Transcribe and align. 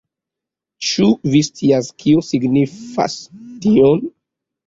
Ĉu 0.91 1.09
vi 1.33 1.41
scias 1.49 1.91
kio 2.03 2.23
signifas 2.29 3.17
tion? 3.67 4.05